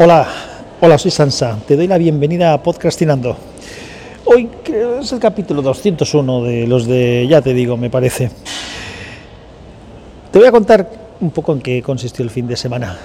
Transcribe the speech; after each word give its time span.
Hola, 0.00 0.28
hola, 0.80 0.96
soy 0.96 1.10
Sansa. 1.10 1.58
Te 1.66 1.74
doy 1.74 1.88
la 1.88 1.98
bienvenida 1.98 2.52
a 2.52 2.62
Podcastinando. 2.62 3.36
Hoy 4.26 4.48
es 5.00 5.10
el 5.10 5.18
capítulo 5.18 5.60
201 5.60 6.44
de 6.44 6.68
los 6.68 6.86
de 6.86 7.26
Ya 7.28 7.42
te 7.42 7.52
digo, 7.52 7.76
me 7.76 7.90
parece. 7.90 8.30
Te 10.30 10.38
voy 10.38 10.46
a 10.46 10.52
contar 10.52 10.88
un 11.20 11.32
poco 11.32 11.52
en 11.52 11.58
qué 11.58 11.82
consistió 11.82 12.22
el 12.22 12.30
fin 12.30 12.46
de 12.46 12.54
semana. 12.54 12.96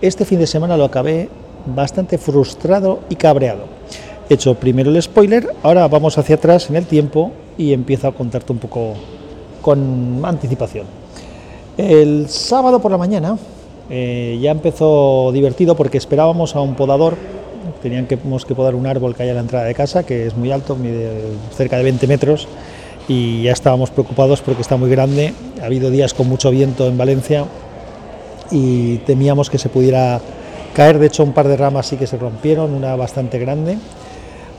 Este 0.00 0.24
fin 0.24 0.38
de 0.38 0.46
semana 0.46 0.78
lo 0.78 0.84
acabé 0.84 1.28
bastante 1.66 2.16
frustrado 2.16 3.00
y 3.10 3.16
cabreado. 3.16 3.66
He 4.30 4.34
hecho 4.34 4.54
primero 4.54 4.88
el 4.88 5.02
spoiler, 5.02 5.54
ahora 5.62 5.86
vamos 5.88 6.16
hacia 6.16 6.36
atrás 6.36 6.70
en 6.70 6.76
el 6.76 6.86
tiempo 6.86 7.32
y 7.58 7.74
empiezo 7.74 8.08
a 8.08 8.14
contarte 8.14 8.50
un 8.50 8.60
poco 8.60 8.94
con 9.60 10.22
anticipación. 10.24 10.86
El 11.76 12.30
sábado 12.30 12.80
por 12.80 12.90
la 12.90 12.96
mañana 12.96 13.36
eh, 13.90 14.38
ya 14.40 14.50
empezó 14.50 15.30
divertido 15.32 15.76
porque 15.76 15.98
esperábamos 15.98 16.56
a 16.56 16.60
un 16.60 16.74
podador, 16.74 17.16
teníamos 17.82 18.44
que 18.44 18.54
podar 18.54 18.74
un 18.74 18.86
árbol 18.86 19.14
que 19.14 19.24
hay 19.24 19.30
a 19.30 19.34
la 19.34 19.40
entrada 19.40 19.64
de 19.64 19.74
casa, 19.74 20.04
que 20.04 20.26
es 20.26 20.36
muy 20.36 20.50
alto, 20.50 20.76
mide 20.76 21.10
cerca 21.54 21.76
de 21.76 21.84
20 21.84 22.06
metros, 22.06 22.48
y 23.08 23.42
ya 23.42 23.52
estábamos 23.52 23.90
preocupados 23.90 24.40
porque 24.40 24.62
está 24.62 24.76
muy 24.76 24.90
grande. 24.90 25.34
Ha 25.60 25.66
habido 25.66 25.90
días 25.90 26.14
con 26.14 26.28
mucho 26.28 26.50
viento 26.50 26.86
en 26.86 26.96
Valencia 26.96 27.44
y 28.50 28.98
temíamos 28.98 29.50
que 29.50 29.58
se 29.58 29.68
pudiera 29.68 30.20
caer. 30.74 30.98
De 30.98 31.06
hecho, 31.06 31.22
un 31.22 31.32
par 31.32 31.48
de 31.48 31.56
ramas 31.56 31.86
sí 31.86 31.96
que 31.96 32.06
se 32.06 32.16
rompieron, 32.16 32.72
una 32.72 32.96
bastante 32.96 33.38
grande. 33.38 33.76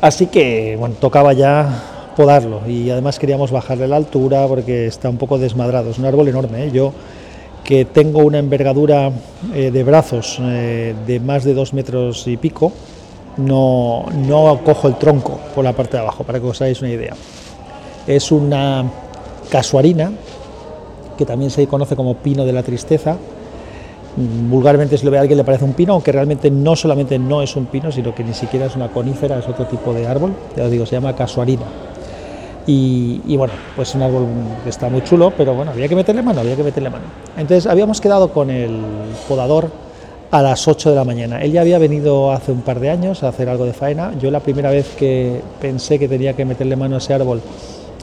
Así 0.01 0.27
que, 0.27 0.75
bueno, 0.77 0.95
tocaba 0.99 1.33
ya 1.33 2.13
podarlo 2.15 2.61
y 2.67 2.89
además 2.89 3.19
queríamos 3.19 3.51
bajarle 3.51 3.87
la 3.87 3.97
altura 3.97 4.47
porque 4.47 4.87
está 4.87 5.09
un 5.09 5.17
poco 5.17 5.37
desmadrado. 5.37 5.89
Es 5.89 5.97
un 5.97 6.05
árbol 6.05 6.27
enorme. 6.27 6.65
¿eh? 6.65 6.71
Yo 6.71 6.93
que 7.65 7.83
tengo 7.83 8.19
una 8.19 8.37
envergadura 8.37 9.11
eh, 9.53 9.71
de 9.71 9.83
brazos 9.83 10.37
eh, 10.39 10.93
de 11.05 11.19
más 11.19 11.43
de 11.43 11.55
dos 11.55 11.73
metros 11.73 12.27
y 12.27 12.37
pico, 12.37 12.71
no, 13.37 14.05
no 14.27 14.61
cojo 14.63 14.87
el 14.87 14.95
tronco 14.95 15.39
por 15.53 15.65
la 15.65 15.73
parte 15.73 15.97
de 15.97 16.03
abajo, 16.03 16.23
para 16.23 16.39
que 16.39 16.45
os 16.45 16.61
hagáis 16.61 16.79
una 16.81 16.91
idea. 16.91 17.15
Es 18.05 18.31
una 18.31 18.85
casuarina, 19.49 20.11
que 21.17 21.25
también 21.25 21.49
se 21.49 21.65
conoce 21.65 21.95
como 21.95 22.15
pino 22.15 22.45
de 22.45 22.53
la 22.53 22.61
tristeza. 22.61 23.17
Vulgarmente, 24.15 24.97
si 24.97 25.03
lo 25.03 25.11
ve 25.11 25.17
a 25.17 25.21
alguien, 25.21 25.37
le 25.37 25.43
parece 25.43 25.65
un 25.65 25.73
pino, 25.73 25.93
aunque 25.93 26.11
realmente 26.11 26.51
no 26.51 26.75
solamente 26.75 27.17
no 27.17 27.41
es 27.41 27.55
un 27.55 27.65
pino, 27.65 27.91
sino 27.91 28.13
que 28.13 28.23
ni 28.23 28.33
siquiera 28.33 28.67
es 28.67 28.75
una 28.75 28.89
conífera, 28.89 29.39
es 29.39 29.47
otro 29.49 29.65
tipo 29.65 29.91
de 29.91 30.07
árbol. 30.07 30.33
Ya 30.55 30.65
os 30.65 30.71
digo, 30.71 30.85
se 30.85 30.95
llama 30.95 31.15
casuarina. 31.15 31.63
Y, 32.67 33.37
bueno, 33.37 33.53
pues 33.75 33.93
un 33.93 34.01
árbol 34.01 34.25
que 34.63 34.69
está 34.69 34.89
muy 34.89 35.03
chulo, 35.03 35.31
pero 35.37 35.53
bueno, 35.53 35.71
había 35.71 35.87
que 35.87 35.95
meterle 35.95 36.23
mano, 36.23 36.41
había 36.41 36.55
que 36.55 36.63
meterle 36.63 36.89
mano. 36.89 37.05
Entonces 37.37 37.67
habíamos 37.67 38.01
quedado 38.01 38.33
con 38.33 38.49
el 38.49 38.81
podador 39.27 39.69
a 40.31 40.41
las 40.41 40.67
8 40.67 40.89
de 40.89 40.95
la 40.95 41.03
mañana. 41.03 41.41
Él 41.41 41.51
ya 41.51 41.61
había 41.61 41.77
venido 41.77 42.31
hace 42.31 42.51
un 42.51 42.61
par 42.61 42.79
de 42.79 42.89
años 42.89 43.21
a 43.21 43.27
hacer 43.27 43.49
algo 43.49 43.65
de 43.65 43.73
faena. 43.73 44.13
Yo 44.19 44.31
la 44.31 44.39
primera 44.39 44.71
vez 44.71 44.87
que 44.97 45.41
pensé 45.61 45.99
que 45.99 46.07
tenía 46.07 46.33
que 46.33 46.43
meterle 46.43 46.75
mano 46.75 46.95
a 46.95 46.97
ese 46.97 47.13
árbol, 47.13 47.41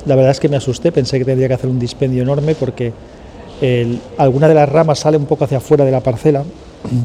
la 0.06 0.14
verdad 0.14 0.30
es 0.30 0.38
que 0.38 0.48
me 0.48 0.56
asusté, 0.56 0.92
pensé 0.92 1.18
que 1.18 1.24
tendría 1.24 1.48
que 1.48 1.54
hacer 1.54 1.68
un 1.68 1.80
dispendio 1.80 2.22
enorme 2.22 2.54
porque 2.54 2.92
alguna 4.18 4.48
de 4.48 4.54
las 4.54 4.68
ramas 4.68 5.00
sale 5.00 5.16
un 5.16 5.26
poco 5.26 5.44
hacia 5.44 5.58
afuera 5.58 5.84
de 5.84 5.90
la 5.90 6.00
parcela, 6.00 6.44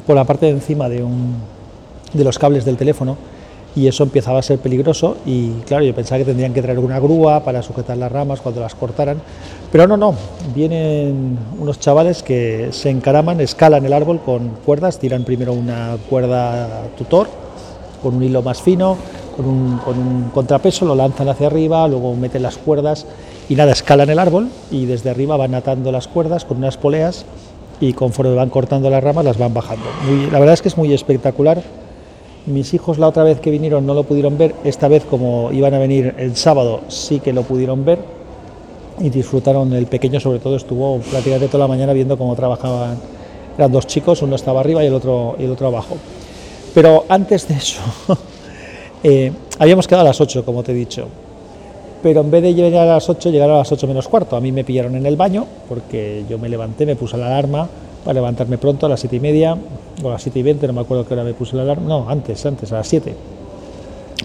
por 0.06 0.16
la 0.16 0.26
parte 0.26 0.48
de 0.48 0.54
encima 0.54 0.90
de, 0.90 1.04
un, 1.04 1.36
de 2.14 2.24
los 2.24 2.38
cables 2.40 2.66
del 2.66 2.78
teléfono 2.78 3.18
y 3.78 3.88
eso 3.88 4.04
empezaba 4.04 4.40
a 4.40 4.42
ser 4.42 4.58
peligroso 4.58 5.18
y 5.24 5.52
claro, 5.68 5.84
yo 5.84 5.94
pensaba 5.94 6.18
que 6.18 6.26
tendrían 6.26 6.52
que 6.52 6.64
traer 6.64 6.80
una 6.80 7.00
grúa 7.00 7.44
para 7.44 7.62
sujetar 7.62 7.96
las 7.96 8.12
ramas 8.12 8.42
cuando 8.42 8.60
las 8.60 8.74
cortaran, 8.74 9.22
pero 9.72 9.88
no, 9.88 9.96
no, 9.96 10.16
vienen 10.56 11.38
unos 11.60 11.80
chavales 11.80 12.24
que 12.24 12.70
se 12.72 12.90
encaraman, 12.90 13.40
escalan 13.40 13.86
el 13.86 13.94
árbol 13.94 14.20
con 14.20 14.50
cuerdas, 14.66 14.98
tiran 14.98 15.24
primero 15.24 15.54
una 15.54 15.96
cuerda 16.10 16.88
tutor 16.98 17.28
con 18.02 18.16
un 18.16 18.24
hilo 18.24 18.42
más 18.42 18.64
fino, 18.64 18.98
con 19.36 19.46
un, 19.46 19.78
con 19.78 20.00
un 20.00 20.30
contrapeso, 20.34 20.86
lo 20.86 20.96
lanzan 20.96 21.30
hacia 21.30 21.46
arriba, 21.46 21.88
luego 21.88 22.16
meten 22.16 22.42
las 22.42 22.58
cuerdas 22.58 23.06
y 23.48 23.54
nada, 23.54 23.74
escalan 23.74 24.10
el 24.10 24.18
árbol 24.18 24.50
y 24.72 24.88
desde 24.88 25.12
arriba 25.12 25.38
van 25.38 25.54
atando 25.54 25.92
las 25.92 26.08
cuerdas 26.08 26.46
con 26.46 26.58
unas 26.58 26.78
poleas 26.78 27.26
y 27.80 27.94
conforme 27.94 28.34
van 28.34 28.50
cortando 28.50 28.90
las 28.90 29.04
ramas 29.04 29.24
las 29.24 29.38
van 29.38 29.54
bajando. 29.54 29.86
la 30.32 30.40
verdad 30.40 30.56
es 30.56 30.64
que 30.64 30.70
es 30.70 30.78
muy 30.78 30.92
espectacular 30.94 31.62
mis 32.48 32.74
hijos 32.74 32.98
la 32.98 33.08
otra 33.08 33.24
vez 33.24 33.40
que 33.40 33.52
vinieron 33.52 33.86
no 33.86 33.94
lo 33.94 34.04
pudieron 34.04 34.38
ver, 34.38 34.56
esta 34.64 34.88
vez 34.88 35.04
como 35.06 35.52
iban 35.52 35.74
a 35.74 35.80
venir 35.80 36.16
el 36.18 36.36
sábado 36.36 36.82
sí 36.88 37.20
que 37.20 37.34
lo 37.34 37.44
pudieron 37.44 37.86
ver 37.86 38.00
y 39.00 39.10
disfrutaron, 39.10 39.72
el 39.74 39.86
pequeño 39.86 40.20
sobre 40.20 40.40
todo 40.40 40.56
estuvo 40.56 41.00
prácticamente 41.00 41.48
toda 41.48 41.66
la 41.66 41.68
mañana 41.68 41.94
viendo 41.94 42.18
cómo 42.18 42.36
trabajaban, 42.36 42.98
eran 43.58 43.72
dos 43.72 43.86
chicos, 43.86 44.22
uno 44.22 44.36
estaba 44.36 44.62
arriba 44.62 44.84
y 44.84 44.88
el 44.88 44.94
otro, 44.94 45.36
el 45.38 45.52
otro 45.52 45.68
abajo. 45.68 45.98
Pero 46.74 47.06
antes 47.10 47.48
de 47.48 47.56
eso, 47.56 47.82
eh, 49.04 49.32
habíamos 49.60 49.88
quedado 49.88 50.02
a 50.02 50.10
las 50.10 50.20
8, 50.20 50.44
como 50.44 50.64
te 50.64 50.72
he 50.72 50.76
dicho, 50.76 51.08
pero 52.02 52.22
en 52.22 52.32
vez 52.32 52.44
de 52.44 52.54
llegar 52.54 52.88
a 52.88 52.94
las 52.94 53.10
8, 53.10 53.30
llegaron 53.30 53.56
a 53.56 53.60
las 53.60 53.72
8 53.72 53.88
menos 53.88 54.08
cuarto. 54.08 54.36
A 54.36 54.42
mí 54.42 54.52
me 54.52 54.64
pillaron 54.64 54.96
en 54.96 55.06
el 55.06 55.16
baño 55.16 55.46
porque 55.68 56.24
yo 56.30 56.38
me 56.38 56.50
levanté, 56.50 56.86
me 56.86 56.96
puse 56.96 57.18
la 57.18 57.28
alarma 57.28 57.68
para 58.04 58.14
levantarme 58.14 58.58
pronto 58.58 58.86
a 58.86 58.90
las 58.90 59.00
7 59.00 59.16
y 59.16 59.20
media, 59.20 59.58
o 60.04 60.10
a 60.10 60.14
las 60.14 60.22
7 60.22 60.40
y 60.40 60.44
20, 60.44 60.68
no 60.68 60.74
me 60.74 60.82
acuerdo 60.82 61.08
qué 61.08 61.14
hora 61.14 61.24
me 61.24 61.34
puse 61.34 61.56
la 61.56 61.64
alarma, 61.64 61.88
no, 61.88 62.10
antes, 62.10 62.46
antes, 62.46 62.72
a 62.72 62.78
las 62.78 62.88
7. 62.88 63.14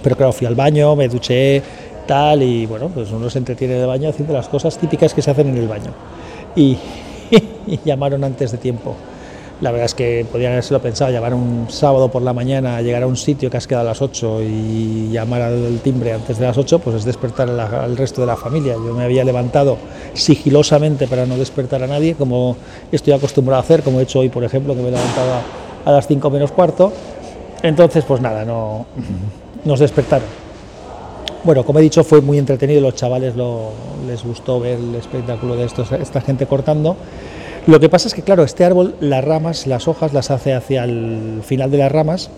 Pero 0.03 0.17
claro, 0.17 0.33
fui 0.33 0.47
al 0.47 0.55
baño, 0.55 0.97
me 0.97 1.09
duché, 1.09 1.63
tal, 2.07 2.43
y 2.43 2.67
bueno, 2.67 2.89
pues 2.89 3.11
uno 3.13 3.31
se 3.31 3.39
entretiene 3.39 3.75
de 3.75 3.87
baño 3.87 4.09
haciendo 4.09 4.33
las 4.35 4.49
cosas 4.49 4.77
típicas 4.79 5.15
que 5.15 5.23
se 5.23 5.31
hacen 5.31 5.49
en 5.49 5.57
el 5.57 5.69
baño. 5.69 5.93
Y, 6.57 6.77
llamaron 7.85 8.25
antes 8.25 8.53
de 8.53 8.59
tiempo. 8.59 8.95
La 9.61 9.71
verdad 9.71 9.87
es 9.87 9.95
que 9.95 10.27
podrían 10.31 10.53
haberse 10.53 10.75
lo 10.75 10.83
pensado, 10.83 11.13
llamar 11.13 11.35
un 11.35 11.67
sábado 11.69 12.09
por 12.11 12.21
la 12.21 12.33
mañana, 12.33 12.83
llegar 12.83 13.05
a 13.05 13.07
un 13.07 13.17
sitio 13.17 13.49
que 13.49 13.57
has 13.57 13.69
quedado 13.69 13.87
a 13.87 13.91
las 13.93 14.03
8 14.03 14.43
y 14.43 15.11
llamar 15.13 15.41
al 15.41 15.79
timbre 15.85 16.13
antes 16.13 16.39
de 16.39 16.47
las 16.47 16.59
8, 16.59 16.81
pues 16.81 16.97
es 16.97 17.05
despertar 17.05 17.49
al 17.49 17.97
resto 17.97 18.23
de 18.23 18.27
la 18.27 18.37
familia. 18.37 18.75
Yo 18.75 18.93
me 18.93 19.05
había 19.05 19.23
levantado 19.23 19.79
sigilosamente 20.15 21.07
para 21.07 21.27
no 21.27 21.37
despertar 21.37 21.81
a 21.85 21.87
nadie, 21.87 22.17
como 22.17 22.57
estoy 22.91 23.13
acostumbrado 23.13 23.61
a 23.61 23.63
hacer, 23.63 23.85
como 23.85 24.01
he 24.01 24.03
hecho 24.03 24.19
hoy, 24.19 24.31
por 24.31 24.43
ejemplo, 24.43 24.75
que 24.75 24.83
me 24.83 24.89
he 24.89 24.91
levantado 24.91 25.62
las 25.91 26.07
5 26.07 26.31
menos 26.31 26.53
cuarto. 26.53 26.93
Entonces, 27.63 28.05
pues 28.05 28.21
nada, 28.21 28.45
no 28.45 28.87
nos 29.65 29.81
despertaron. 29.81 30.27
Bueno, 31.45 31.65
como 31.65 31.81
he 31.81 31.83
dicho, 31.83 32.05
fue 32.05 32.21
muy 32.21 32.39
entretenido, 32.39 32.81
los 32.81 32.95
chavales 32.95 33.35
les 34.07 34.25
gustó 34.25 34.61
ver 34.61 34.79
el 34.79 34.95
espectáculo 34.95 35.57
de 35.57 35.65
esta 35.65 36.21
gente 36.21 36.47
cortando. 36.47 36.97
Lo 37.67 37.81
que 37.81 37.89
pasa 37.89 38.09
es 38.09 38.15
que, 38.15 38.23
claro, 38.23 38.43
este 38.43 38.65
árbol, 38.65 38.95
las 39.01 39.25
ramas, 39.25 39.67
las 39.67 39.89
hojas 39.89 40.13
las 40.13 40.31
hace 40.31 40.55
hacia 40.55 40.85
el 40.85 41.43
final 41.45 41.71
de 41.71 41.79
las 41.79 41.91
ramas, 41.91 42.31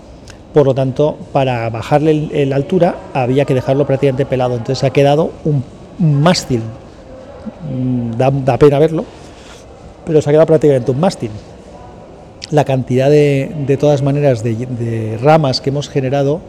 por 0.52 0.66
lo 0.66 0.74
tanto, 0.74 1.16
para 1.32 1.68
bajarle 1.68 2.46
la 2.46 2.56
altura 2.56 2.96
había 3.12 3.44
que 3.44 3.54
dejarlo 3.54 3.86
prácticamente 3.86 4.26
pelado. 4.26 4.54
Entonces 4.54 4.84
ha 4.84 4.90
quedado 4.90 5.32
un, 5.44 5.64
mástil. 5.98 6.62
Mm, 7.70 8.12
da, 8.16 8.58
pena 8.58 8.78
verlo, 8.78 9.04
pero 10.06 10.22
se 10.22 10.30
ha 10.30 10.32
quedado 10.32 10.46
prácticamente 10.46 10.90
un 10.90 11.00
mástil. 11.00 11.30
La 12.50 12.64
cantidad 12.64 13.10
de, 13.10 13.50
de 13.66 13.76
todas 13.76 14.02
maneras, 14.02 14.42
de, 14.42 15.18
ramas 15.22 15.60
que 15.60 15.70
hemos 15.70 15.88
generado 15.88 16.40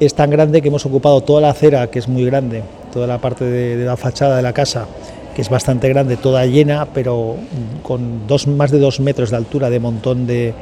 es 0.00 0.14
tan 0.14 0.30
grande 0.30 0.62
que 0.62 0.68
hemos 0.68 0.86
ocupado 0.86 1.20
toda 1.20 1.40
la 1.40 1.50
acera, 1.50 1.88
que 1.88 1.98
es 1.98 2.08
muy 2.08 2.24
grande, 2.24 2.62
toda 2.92 3.06
la 3.06 3.18
parte 3.18 3.44
de 3.44 3.84
la 3.84 3.96
fachada 3.96 4.36
de 4.36 4.42
la 4.42 4.52
casa, 4.52 4.86
que 5.34 5.42
es 5.42 5.48
bastante 5.48 5.88
grande, 5.88 6.16
toda 6.16 6.46
llena, 6.46 6.86
pero 6.92 7.36
con 7.82 8.26
dos, 8.26 8.46
más 8.46 8.70
de 8.70 8.78
dos 8.78 9.00
metros 9.00 9.30
de 9.30 9.36
altura, 9.36 9.70
de 9.70 9.78
montón 9.78 10.26
de... 10.26 10.54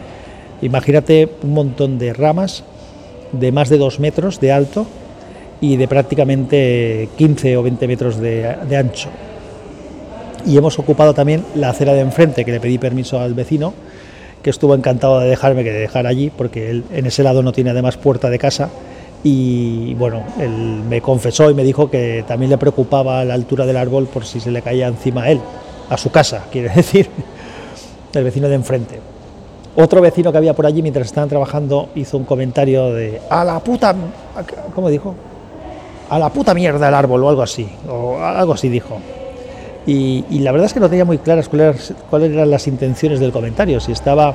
Imagínate 0.61 1.29
un 1.43 1.55
montón 1.55 1.99
de 1.99 2.13
ramas 2.13 2.65
de 3.33 3.53
más 3.53 3.69
de 3.69 3.79
dos 3.79 4.01
metros 4.01 4.41
de 4.41 4.53
alto 4.53 4.87
y 5.61 5.77
de 5.77 5.87
prácticamente 5.89 7.09
15 7.17 7.57
o 7.57 7.63
20 7.63 7.87
metros 7.87 8.19
de, 8.19 8.57
de 8.69 8.77
ancho. 8.77 9.09
Y 10.47 10.57
hemos 10.57 10.79
ocupado 10.79 11.15
también 11.15 11.45
la 11.55 11.71
acera 11.71 11.95
de 11.95 12.01
enfrente, 12.01 12.45
que 12.45 12.53
le 12.53 12.61
pedí 12.61 12.79
permiso 12.79 13.21
al 13.21 13.35
vecino, 13.35 13.75
que 14.43 14.51
estuvo 14.51 14.75
encantado 14.75 15.21
de 15.21 15.29
dejarme 15.29 15.65
que 15.65 15.73
dejar 15.73 16.07
allí, 16.07 16.31
porque 16.31 16.71
él 16.71 16.85
en 16.93 17.07
ese 17.07 17.23
lado 17.23 17.43
no 17.43 17.53
tiene 17.53 17.71
además 17.71 17.97
puerta 17.97 18.31
de 18.31 18.39
casa 18.39 18.71
y 19.25 19.95
bueno, 19.95 20.23
él 20.39 20.83
me 20.89 21.01
confesó 21.01 21.51
y 21.51 21.55
me 21.55 21.65
dijo 21.65 21.91
que 21.91 22.25
también 22.27 22.51
le 22.51 22.59
preocupaba 22.59 23.25
la 23.25 23.35
altura 23.35 23.67
del 23.67 23.77
árbol 23.77 24.07
por 24.07 24.25
si 24.25 24.41
se 24.41 24.51
le 24.51 24.63
caía 24.63 24.87
encima 24.87 25.25
a 25.25 25.31
él, 25.31 25.41
a 25.91 25.97
su 25.97 26.11
casa, 26.11 26.45
quiere 26.53 26.69
decir, 26.71 27.09
el 28.15 28.25
vecino 28.25 28.49
de 28.49 28.55
enfrente. 28.55 29.01
Otro 29.77 30.01
vecino 30.01 30.33
que 30.33 30.39
había 30.39 30.55
por 30.55 30.67
allí 30.67 30.83
mientras 30.83 31.07
estaban 31.07 31.29
trabajando 31.29 31.91
hizo 31.95 32.17
un 32.17 32.25
comentario 32.25 32.93
de 32.93 33.21
a 33.31 33.45
la 33.45 33.61
puta, 33.61 33.95
¿cómo 34.75 34.89
dijo? 34.89 35.15
A 36.11 36.19
la 36.19 36.31
puta 36.31 36.55
mierda 36.55 36.89
el 36.89 36.95
árbol 36.95 37.23
o 37.23 37.29
algo 37.29 37.43
así, 37.43 37.69
o 37.89 38.19
algo 38.19 38.55
así 38.55 38.69
dijo. 38.69 38.99
Y, 39.89 40.41
la 40.41 40.53
verdad 40.53 40.67
es 40.67 40.75
que 40.75 40.81
no 40.81 40.91
tenía 40.91 41.07
muy 41.07 41.17
claras 41.17 41.49
cuáles 41.49 42.31
eran 42.31 42.51
las 42.51 42.67
intenciones 42.69 43.21
del 43.21 43.33
comentario, 43.33 43.81
si 43.81 43.93
estaba 43.93 44.35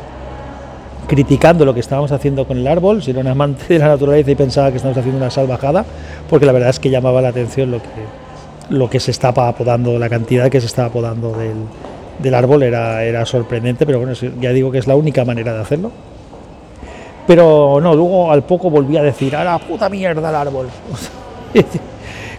criticando 1.07 1.63
lo 1.63 1.75
que 1.75 1.79
estábamos 1.79 2.11
haciendo 2.11 2.47
con 2.47 2.57
el 2.57 2.65
árbol, 2.65 3.03
si 3.03 3.11
era 3.11 3.19
un 3.19 3.27
amante 3.27 3.65
de 3.71 3.77
la 3.77 3.89
naturaleza 3.89 4.31
y 4.31 4.35
pensaba 4.35 4.71
que 4.71 4.77
estábamos 4.77 4.97
haciendo 4.97 5.19
una 5.19 5.29
salvajada, 5.29 5.85
porque 6.27 6.47
la 6.47 6.53
verdad 6.53 6.69
es 6.69 6.79
que 6.79 6.89
llamaba 6.89 7.21
la 7.21 7.27
atención 7.27 7.69
lo 7.69 7.77
que, 7.77 7.89
lo 8.71 8.89
que 8.89 8.99
se 8.99 9.11
estaba 9.11 9.51
podando, 9.53 9.99
la 9.99 10.09
cantidad 10.09 10.49
que 10.49 10.59
se 10.59 10.65
estaba 10.65 10.89
podando 10.89 11.33
del, 11.33 11.57
del 12.17 12.33
árbol 12.33 12.63
era, 12.63 13.03
era 13.03 13.23
sorprendente, 13.27 13.85
pero 13.85 13.99
bueno, 13.99 14.13
ya 14.41 14.49
digo 14.53 14.71
que 14.71 14.79
es 14.79 14.87
la 14.87 14.95
única 14.95 15.23
manera 15.23 15.53
de 15.53 15.61
hacerlo. 15.61 15.91
Pero 17.27 17.79
no, 17.79 17.93
luego 17.93 18.31
al 18.31 18.41
poco 18.41 18.71
volví 18.71 18.97
a 18.97 19.03
decir, 19.03 19.35
a 19.35 19.43
la 19.43 19.59
puta 19.59 19.87
mierda 19.87 20.29
el 20.29 20.35
árbol. 20.35 20.67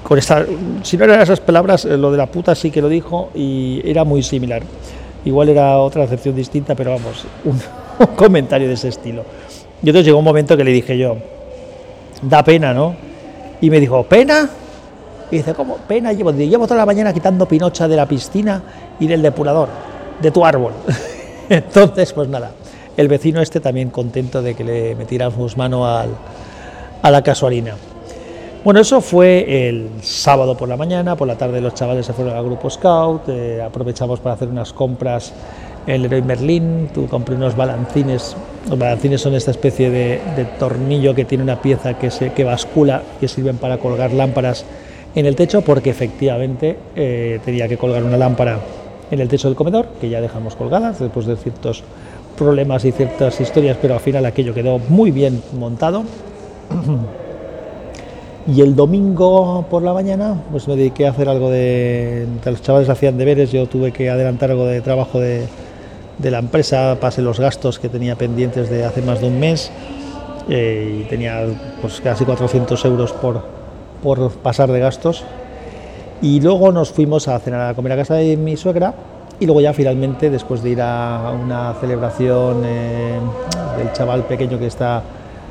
Con 0.04 0.18
esta, 0.18 0.44
si 0.82 0.98
no 0.98 1.04
eran 1.04 1.22
esas 1.22 1.40
palabras, 1.40 1.86
eh, 1.86 1.96
lo 1.96 2.10
de 2.12 2.18
la 2.18 2.26
puta 2.26 2.54
sí 2.54 2.70
que 2.70 2.82
lo 2.82 2.90
dijo 2.90 3.30
y 3.34 3.80
era 3.84 4.04
muy 4.04 4.22
similar. 4.22 4.62
Igual 5.24 5.48
era 5.48 5.78
otra 5.78 6.04
acepción 6.04 6.36
distinta, 6.36 6.74
pero 6.74 6.90
vamos, 6.90 7.24
un, 7.44 7.58
comentario 8.14 8.68
de 8.68 8.74
ese 8.74 8.88
estilo. 8.88 9.24
Y 9.82 9.88
entonces 9.88 10.04
llegó 10.04 10.18
un 10.18 10.24
momento 10.24 10.58
que 10.58 10.64
le 10.64 10.72
dije 10.72 10.98
yo, 10.98 11.16
da 12.20 12.44
pena, 12.44 12.74
¿no? 12.74 12.94
Y 13.62 13.70
me 13.70 13.80
dijo, 13.80 14.02
¿pena? 14.02 14.50
Y 15.30 15.38
dice, 15.38 15.54
¿cómo? 15.54 15.78
Pena 15.78 16.12
llevo, 16.12 16.32
llevo 16.32 16.66
toda 16.66 16.80
la 16.80 16.86
mañana 16.86 17.14
quitando 17.14 17.48
pinocha 17.48 17.88
de 17.88 17.96
la 17.96 18.06
piscina 18.06 18.62
y 19.00 19.06
del 19.06 19.22
depurador, 19.22 19.70
de 20.20 20.30
tu 20.30 20.44
árbol. 20.44 20.74
entonces, 21.48 22.12
pues 22.12 22.28
nada, 22.28 22.50
el 22.98 23.08
vecino 23.08 23.40
este 23.40 23.58
también 23.58 23.88
contento 23.88 24.42
de 24.42 24.54
que 24.54 24.64
le 24.64 24.94
metiéramos 24.96 25.56
mano 25.56 25.86
al, 25.86 26.10
a 27.00 27.10
la 27.10 27.22
casualina. 27.22 27.74
Bueno, 28.64 28.80
eso 28.80 29.02
fue 29.02 29.68
el 29.68 29.90
sábado 30.00 30.56
por 30.56 30.70
la 30.70 30.78
mañana, 30.78 31.16
por 31.16 31.28
la 31.28 31.36
tarde 31.36 31.60
los 31.60 31.74
chavales 31.74 32.06
se 32.06 32.14
fueron 32.14 32.34
al 32.34 32.42
grupo 32.46 32.70
Scout, 32.70 33.28
eh, 33.28 33.60
aprovechamos 33.60 34.20
para 34.20 34.36
hacer 34.36 34.48
unas 34.48 34.72
compras 34.72 35.34
en 35.86 36.00
Leroy 36.00 36.22
Merlin, 36.22 36.88
tú 36.94 37.06
compré 37.06 37.34
unos 37.34 37.54
balancines, 37.54 38.34
los 38.70 38.78
balancines 38.78 39.20
son 39.20 39.34
esta 39.34 39.50
especie 39.50 39.90
de, 39.90 40.18
tornillo 40.58 41.14
que 41.14 41.26
tiene 41.26 41.44
una 41.44 41.60
pieza 41.60 41.98
que, 41.98 42.10
se, 42.10 42.32
que 42.32 42.42
bascula, 42.42 43.02
que 43.20 43.28
sirven 43.28 43.58
para 43.58 43.76
colgar 43.76 44.14
lámparas 44.14 44.64
en 45.14 45.26
el 45.26 45.36
techo, 45.36 45.60
porque 45.60 45.90
efectivamente 45.90 46.78
eh, 46.96 47.40
tenía 47.44 47.68
que 47.68 47.76
colgar 47.76 48.02
una 48.02 48.16
lámpara 48.16 48.60
en 49.10 49.20
el 49.20 49.28
techo 49.28 49.48
del 49.48 49.58
comedor, 49.58 49.88
que 50.00 50.08
ya 50.08 50.22
dejamos 50.22 50.56
colgadas 50.56 51.00
después 51.00 51.26
de 51.26 51.36
ciertos 51.36 51.82
problemas 52.38 52.82
y 52.86 52.92
ciertas 52.92 53.38
historias, 53.42 53.76
pero 53.82 53.92
al 53.92 54.00
final 54.00 54.24
aquello 54.24 54.54
quedó 54.54 54.78
muy 54.78 55.10
bien 55.10 55.42
montado. 55.52 56.04
Y 58.46 58.60
el 58.60 58.76
domingo 58.76 59.64
por 59.70 59.82
la 59.82 59.94
mañana, 59.94 60.36
pues 60.50 60.68
me 60.68 60.76
dediqué 60.76 61.06
a 61.06 61.10
hacer 61.10 61.30
algo 61.30 61.50
de. 61.50 62.26
Los 62.44 62.60
chavales 62.60 62.90
hacían 62.90 63.16
deberes, 63.16 63.50
yo 63.50 63.66
tuve 63.66 63.90
que 63.90 64.10
adelantar 64.10 64.50
algo 64.50 64.66
de 64.66 64.82
trabajo 64.82 65.18
de, 65.18 65.46
la 66.22 66.38
empresa, 66.40 66.98
pasé 67.00 67.22
los 67.22 67.40
gastos 67.40 67.78
que 67.78 67.88
tenía 67.88 68.16
pendientes 68.16 68.68
de 68.68 68.84
hace 68.84 69.00
más 69.00 69.22
de 69.22 69.28
un 69.28 69.40
mes 69.40 69.72
eh, 70.50 71.00
y 71.00 71.08
tenía 71.08 71.46
pues 71.80 72.02
casi 72.02 72.26
400 72.26 72.84
euros 72.84 73.12
por, 73.14 73.42
por 74.02 74.30
pasar 74.32 74.70
de 74.70 74.78
gastos. 74.78 75.24
Y 76.20 76.40
luego 76.40 76.70
nos 76.70 76.90
fuimos 76.90 77.28
a 77.28 77.38
cenar 77.38 77.70
a 77.70 77.74
comer 77.74 77.92
a 77.92 77.96
casa 77.96 78.14
de 78.14 78.36
mi 78.36 78.58
suegra 78.58 78.92
y 79.40 79.46
luego 79.46 79.62
ya 79.62 79.72
finalmente, 79.72 80.28
después 80.28 80.62
de 80.62 80.70
ir 80.70 80.82
a 80.82 81.32
una 81.32 81.74
celebración 81.80 82.62
eh, 82.64 83.18
del 83.78 83.92
chaval 83.92 84.24
pequeño 84.24 84.58
que 84.58 84.66
está 84.66 85.02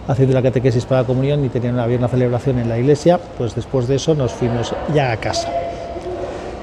haciendo 0.07 0.33
la 0.33 0.41
catequesis 0.41 0.85
para 0.85 1.01
la 1.01 1.07
comunión 1.07 1.44
y 1.45 1.50
tenían, 1.50 1.79
había 1.79 1.97
una 1.97 2.07
celebración 2.07 2.59
en 2.59 2.69
la 2.69 2.77
iglesia, 2.77 3.19
pues 3.38 3.55
después 3.55 3.88
de 3.88 3.95
eso 3.95 4.15
nos 4.15 4.31
fuimos 4.33 4.73
ya 4.94 5.11
a 5.11 5.17
casa. 5.17 5.50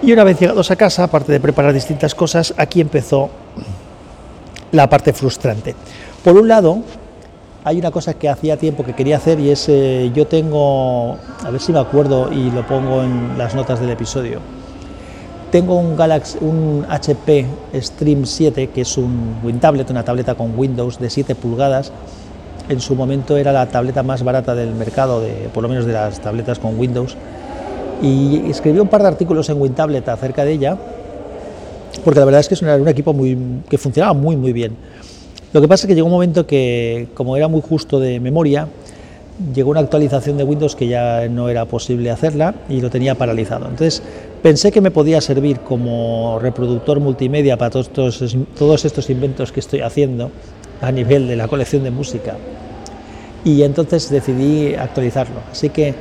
Y 0.02 0.12
una 0.12 0.24
vez 0.24 0.40
llegados 0.40 0.70
a 0.70 0.76
casa, 0.76 1.04
aparte 1.04 1.32
de 1.32 1.40
preparar 1.40 1.72
distintas 1.72 2.14
cosas, 2.14 2.54
aquí 2.56 2.80
empezó 2.80 3.30
la 4.72 4.88
parte 4.88 5.12
frustrante. 5.12 5.74
Por 6.24 6.36
un 6.36 6.48
lado, 6.48 6.78
hay 7.64 7.78
una 7.78 7.90
cosa 7.90 8.14
que 8.14 8.28
hacía 8.28 8.56
tiempo 8.56 8.84
que 8.84 8.94
quería 8.94 9.16
hacer 9.16 9.38
y 9.40 9.50
es, 9.50 9.68
eh, 9.68 10.10
yo 10.14 10.26
tengo, 10.26 11.18
a 11.44 11.50
ver 11.50 11.60
si 11.60 11.72
me 11.72 11.80
acuerdo 11.80 12.32
y 12.32 12.50
lo 12.50 12.66
pongo 12.66 13.02
en 13.02 13.36
las 13.36 13.54
notas 13.54 13.80
del 13.80 13.90
episodio, 13.90 14.40
tengo 15.50 15.76
un 15.76 15.96
Galaxy, 15.96 16.38
un 16.40 16.86
HP 16.88 17.44
Stream 17.74 18.24
7, 18.24 18.68
que 18.68 18.82
es 18.82 18.96
un 18.96 19.40
WinTablet, 19.42 19.90
una 19.90 20.04
tableta 20.04 20.36
con 20.36 20.56
Windows 20.56 20.98
de 20.98 21.10
7 21.10 21.34
pulgadas, 21.34 21.92
en 22.70 22.80
su 22.80 22.94
momento 22.94 23.36
era 23.36 23.52
la 23.52 23.66
tableta 23.66 24.02
más 24.02 24.22
barata 24.22 24.54
del 24.54 24.72
mercado, 24.74 25.20
de, 25.20 25.50
por 25.52 25.62
lo 25.62 25.68
menos 25.68 25.84
de 25.84 25.92
las 25.92 26.20
tabletas 26.20 26.60
con 26.60 26.78
Windows, 26.78 27.16
y 28.00 28.48
escribí 28.48 28.78
un 28.78 28.88
par 28.88 29.02
de 29.02 29.08
artículos 29.08 29.50
en 29.50 29.60
WinTablet 29.60 30.08
acerca 30.08 30.44
de 30.44 30.52
ella, 30.52 30.78
porque 32.04 32.20
la 32.20 32.26
verdad 32.26 32.40
es 32.40 32.48
que 32.48 32.54
es 32.54 32.62
un, 32.62 32.88
equipo 32.88 33.12
muy, 33.12 33.36
que 33.68 33.76
funcionaba 33.76 34.14
muy 34.14 34.36
muy 34.36 34.52
bien. 34.52 34.76
Lo 35.52 35.60
que 35.60 35.66
pasa 35.66 35.84
es 35.84 35.88
que 35.88 35.94
llegó 35.96 36.06
un 36.06 36.12
momento 36.12 36.46
que, 36.46 37.08
como 37.14 37.36
era 37.36 37.48
muy 37.48 37.60
justo 37.60 37.98
de 37.98 38.20
memoria, 38.20 38.68
llegó 39.52 39.72
una 39.72 39.80
actualización 39.80 40.36
de 40.36 40.44
Windows 40.44 40.76
que 40.76 40.86
ya 40.86 41.28
no 41.28 41.48
era 41.48 41.64
posible 41.64 42.12
hacerla 42.12 42.54
y 42.68 42.80
lo 42.80 42.88
tenía 42.88 43.16
paralizado. 43.16 43.64
Entonces 43.64 44.00
pensé 44.44 44.70
que 44.70 44.80
me 44.80 44.92
podía 44.92 45.20
servir 45.20 45.58
como 45.60 46.38
reproductor 46.40 47.00
multimedia 47.00 47.56
para 47.56 47.70
todos 47.70 48.84
estos 48.84 49.10
inventos 49.10 49.50
que 49.50 49.58
estoy 49.58 49.80
haciendo 49.80 50.30
a 50.80 50.92
nivel 50.92 51.28
de 51.28 51.36
la 51.36 51.48
colección 51.48 51.84
de 51.84 51.90
música. 51.90 52.36
Y 53.44 53.62
entonces 53.62 54.10
decidí 54.10 54.74
actualizarlo. 54.74 55.40
Así 55.50 55.70
que 55.70 55.94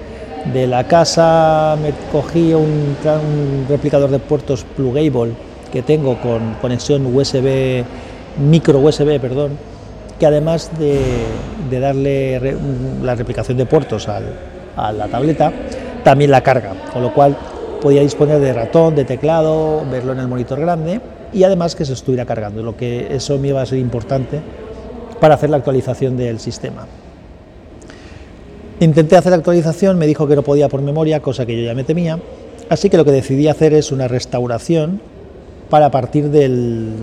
de 0.54 0.68
la 0.68 0.88
casa 0.88 1.78
me 1.82 1.92
cogí 2.12 2.54
un, 2.54 2.96
replicador 3.68 4.10
de 4.10 4.20
puertos 4.20 4.64
plugable 4.64 5.34
que 5.72 5.82
tengo 5.82 6.20
con 6.20 6.56
conexión 6.62 7.06
USB, 7.06 7.84
micro 8.40 8.80
USB, 8.80 9.20
perdón, 9.20 9.52
que 10.20 10.26
además 10.26 10.72
de, 10.80 11.80
darle 11.80 12.58
la 13.04 13.16
replicación 13.16 13.58
de 13.58 13.66
puertos 13.66 14.08
a 14.08 14.92
la 14.92 15.08
tableta, 15.08 15.52
también 16.04 16.32
la 16.32 16.42
carga, 16.42 16.74
con 16.92 17.04
lo 17.04 17.14
cual 17.14 17.38
podía 17.82 18.02
disponer 18.02 18.40
de 18.40 18.54
ratón, 18.54 18.96
de 18.96 19.06
teclado, 19.06 19.84
verlo 19.90 20.14
en 20.14 20.20
el 20.20 20.28
monitor 20.28 20.60
grande 20.60 21.00
y 21.32 21.44
además 21.44 21.76
que 21.76 21.86
se 21.86 21.94
estuviera 21.94 22.26
cargando, 22.26 22.64
lo 22.64 22.76
que 22.76 23.16
eso 23.16 23.38
me 23.38 23.50
iba 23.50 23.62
a 23.62 23.66
ser 23.66 23.80
importante 23.80 24.42
para 25.20 25.36
hacer 25.36 25.50
la 25.50 25.58
actualización 25.58 26.18
del 26.18 26.40
sistema. 26.40 26.88
Intenté 28.80 29.18
hacer 29.18 29.32
la 29.32 29.38
actualización, 29.38 29.98
me 29.98 30.08
dijo 30.08 30.28
que 30.28 30.36
no 30.36 30.42
podía 30.42 30.70
por 30.70 30.82
memoria, 30.82 31.22
cosa 31.22 31.46
que 31.46 31.58
yo 31.58 31.66
ya 31.66 31.74
me 31.74 31.84
temía, 31.84 32.20
así 32.70 32.90
que 32.90 32.98
lo 32.98 33.04
que 33.04 33.12
decidí 33.12 33.48
hacer 33.48 33.74
es 33.74 33.92
una 33.92 34.08
restauración 34.08 35.02
para 35.70 35.92
partir 35.92 36.30
de 36.30 36.48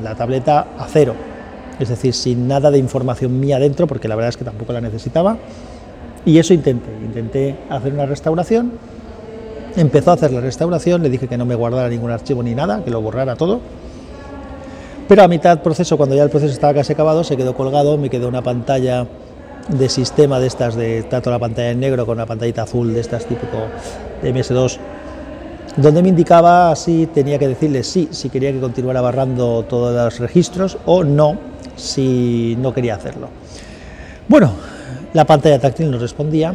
la 0.02 0.14
tableta 0.14 0.66
a 0.78 0.86
cero, 0.88 1.14
es 1.78 1.90
decir, 1.90 2.14
sin 2.14 2.48
nada 2.48 2.70
de 2.70 2.78
información 2.78 3.38
mía 3.38 3.58
dentro, 3.58 3.86
porque 3.86 4.08
la 4.08 4.16
verdad 4.16 4.30
es 4.30 4.36
que 4.38 4.44
tampoco 4.44 4.72
la 4.72 4.80
necesitaba, 4.80 5.36
y 6.24 6.38
eso 6.38 6.54
intenté, 6.54 6.90
intenté 7.04 7.56
hacer 7.68 7.92
una 7.92 8.06
restauración, 8.06 8.72
empezó 9.76 10.12
a 10.12 10.14
hacer 10.14 10.32
la 10.32 10.40
restauración, 10.40 11.02
le 11.02 11.10
dije 11.10 11.28
que 11.28 11.36
no 11.36 11.44
me 11.44 11.54
guardara 11.54 11.90
ningún 11.90 12.10
archivo 12.10 12.42
ni 12.42 12.54
nada, 12.54 12.82
que 12.82 12.90
lo 12.90 13.02
borrara 13.02 13.36
todo, 13.36 13.60
pero 15.08 15.22
a 15.22 15.28
mitad 15.28 15.62
proceso, 15.62 15.96
cuando 15.96 16.14
ya 16.14 16.22
el 16.22 16.30
proceso 16.30 16.52
estaba 16.52 16.74
casi 16.74 16.92
acabado, 16.92 17.24
se 17.24 17.36
quedó 17.36 17.54
colgado, 17.54 17.96
me 17.96 18.10
quedó 18.10 18.28
una 18.28 18.42
pantalla 18.42 19.06
de 19.68 19.88
sistema 19.88 20.38
de 20.38 20.46
estas, 20.46 20.74
de 20.76 21.02
tanto 21.04 21.30
la 21.30 21.38
pantalla 21.38 21.70
en 21.70 21.80
negro 21.80 22.06
con 22.06 22.18
una 22.18 22.26
pantallita 22.26 22.62
azul 22.62 22.94
de 22.94 23.00
estas 23.00 23.26
típico 23.26 23.56
de 24.22 24.34
MS2, 24.34 24.78
donde 25.76 26.02
me 26.02 26.08
indicaba 26.08 26.74
si 26.76 27.06
tenía 27.06 27.38
que 27.38 27.48
decirle 27.48 27.82
sí, 27.82 28.08
si 28.10 28.30
quería 28.30 28.52
que 28.52 28.60
continuara 28.60 29.00
barrando 29.00 29.64
todos 29.68 29.94
los 29.94 30.18
registros 30.20 30.78
o 30.86 31.04
no, 31.04 31.36
si 31.76 32.56
no 32.60 32.72
quería 32.72 32.94
hacerlo. 32.94 33.28
Bueno, 34.28 34.52
la 35.12 35.24
pantalla 35.24 35.58
táctil 35.58 35.90
no 35.90 35.98
respondía, 35.98 36.54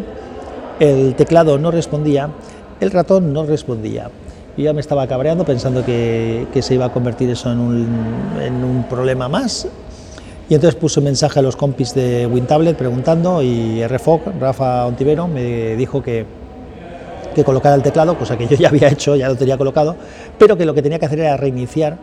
el 0.79 1.15
teclado 1.15 1.58
no 1.58 1.72
respondía, 1.72 2.29
el 2.79 2.91
ratón 2.91 3.31
no 3.34 3.46
respondía. 3.46 4.10
Yo 4.58 4.65
ya 4.65 4.74
me 4.74 4.81
estaba 4.81 5.08
cabreando 5.08 5.46
pensando 5.46 5.86
que, 5.86 6.46
se 6.62 6.74
iba 6.74 6.86
a 6.86 6.91
convertir 6.91 7.29
eso 7.29 7.51
en 7.51 7.60
un, 7.60 8.86
problema 8.89 9.29
más. 9.29 9.67
Y 10.50 10.55
entonces 10.55 10.77
puse 10.77 11.00
un 11.00 11.05
mensaje 11.05 11.39
a 11.39 11.41
los 11.41 11.55
compis 11.55 11.93
de 11.93 12.27
WinTablet 12.27 12.75
preguntando 12.75 13.41
y 13.41 13.86
RFOC, 13.88 14.39
Rafa 14.39 14.86
Ontivero, 14.86 15.27
me 15.29 15.77
dijo 15.77 16.03
que, 16.03 16.25
que 17.34 17.46
colocara 17.46 17.75
el 17.75 17.81
teclado, 17.81 18.17
cosa 18.17 18.38
que 18.38 18.48
yo 18.48 18.58
ya 18.58 18.67
había 18.67 18.89
hecho, 18.89 19.15
ya 19.15 19.29
lo 19.29 19.38
tenía 19.38 19.58
colocado, 19.58 19.96
pero 20.38 20.58
que 20.58 20.65
lo 20.65 20.74
que 20.74 20.81
tenía 20.81 21.00
que 21.00 21.05
hacer 21.05 21.20
era 21.20 21.38
reiniciar 21.38 21.98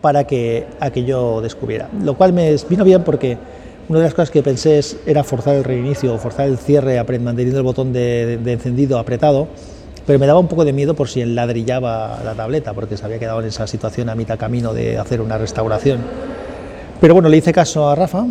para 0.00 0.24
que 0.24 0.66
aquello 0.80 1.40
descubriera. 1.40 1.88
Lo 2.02 2.14
cual 2.14 2.32
me 2.32 2.56
vino 2.68 2.82
bien 2.82 3.04
porque 3.04 3.38
una 3.88 4.00
de 4.00 4.06
las 4.06 4.14
cosas 4.14 4.32
que 4.32 4.42
pensé 4.42 4.80
era 5.06 5.22
forzar 5.22 5.54
el 5.54 5.62
reinicio 5.62 6.12
o 6.12 6.18
forzar 6.18 6.48
el 6.48 6.58
cierre 6.58 7.00
manteniendo 7.20 7.58
el 7.58 7.64
botón 7.64 7.92
de 7.92 8.40
encendido 8.44 8.98
apretado 8.98 9.46
pero 10.06 10.18
me 10.18 10.26
daba 10.26 10.40
un 10.40 10.48
poco 10.48 10.64
de 10.64 10.72
miedo 10.72 10.94
por 10.94 11.08
si 11.08 11.20
enladrillaba 11.20 12.20
la 12.24 12.34
tableta, 12.34 12.72
porque 12.74 12.96
se 12.96 13.04
había 13.04 13.18
quedado 13.18 13.40
en 13.40 13.46
esa 13.46 13.66
situación 13.66 14.08
a 14.08 14.14
mitad 14.14 14.38
camino 14.38 14.74
de 14.74 14.98
hacer 14.98 15.20
una 15.20 15.38
restauración. 15.38 16.00
Pero 17.00 17.14
bueno, 17.14 17.28
le 17.28 17.36
hice 17.36 17.52
caso 17.52 17.88
a 17.88 17.94
Rafa, 17.94 18.24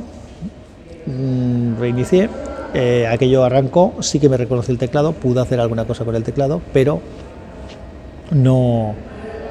mm, 1.05 1.79
reinicié, 1.79 2.29
eh, 2.73 3.07
aquello 3.07 3.43
arrancó, 3.43 3.93
sí 4.01 4.19
que 4.19 4.29
me 4.29 4.37
reconoció 4.37 4.71
el 4.71 4.77
teclado, 4.77 5.13
pude 5.13 5.41
hacer 5.41 5.59
alguna 5.59 5.85
cosa 5.85 6.05
con 6.05 6.15
el 6.15 6.23
teclado, 6.23 6.61
pero 6.73 7.01
no, 8.31 8.93